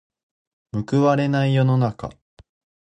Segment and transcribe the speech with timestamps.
[0.73, 2.09] 報われない世の中。